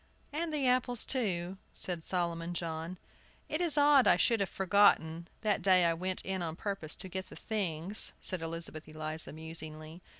[0.33, 2.97] "And the apples, too," said Solomon John.
[3.47, 7.07] "It is odd I should have forgotten, that day I went in on purpose to
[7.07, 10.01] get the things," said Elizabeth Eliza, musingly.